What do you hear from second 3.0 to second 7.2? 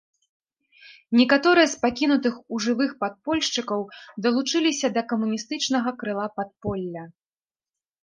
падпольшчыкаў далучыліся да камуністычнага крыла падполля.